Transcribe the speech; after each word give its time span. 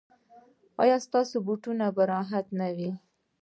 ایا 0.81 0.97
ستاسو 1.07 1.35
بوټونه 1.45 1.85
به 1.95 2.03
راحت 2.13 2.45
نه 2.59 2.67
وي؟ 2.75 2.91